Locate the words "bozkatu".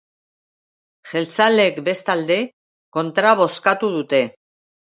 3.45-3.93